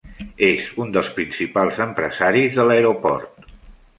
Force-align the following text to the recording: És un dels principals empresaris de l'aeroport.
És 0.45 0.63
un 0.83 0.93
dels 0.95 1.11
principals 1.17 1.77
empresaris 1.85 2.57
de 2.61 2.65
l'aeroport. 2.69 3.49